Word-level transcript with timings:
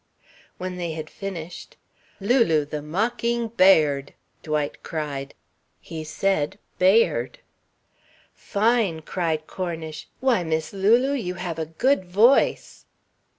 When 0.57 0.77
they 0.77 0.93
had 0.93 1.11
finished, 1.11 1.77
"Lulu 2.19 2.65
the 2.65 2.81
mocking 2.81 3.49
bird!" 3.49 4.15
Dwight 4.41 4.81
cried. 4.81 5.35
He 5.79 6.03
said 6.03 6.57
"ba 6.79 7.05
ird." 7.05 7.37
"Fine!" 8.33 9.01
cried 9.03 9.45
Cornish. 9.45 10.07
"Why, 10.19 10.43
Miss 10.43 10.73
Lulu, 10.73 11.11
you 11.13 11.35
have 11.35 11.59
a 11.59 11.67
good 11.67 12.03
voice!" 12.05 12.85